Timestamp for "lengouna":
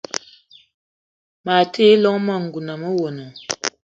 2.27-2.73